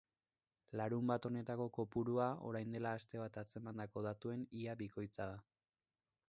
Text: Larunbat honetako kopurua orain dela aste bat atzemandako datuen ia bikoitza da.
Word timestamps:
Larunbat 0.79 1.27
honetako 1.29 1.67
kopurua 1.75 2.29
orain 2.53 2.73
dela 2.77 2.95
aste 3.01 3.21
bat 3.25 3.37
atzemandako 3.43 4.05
datuen 4.07 4.49
ia 4.63 4.77
bikoitza 4.81 5.29
da. 5.35 5.39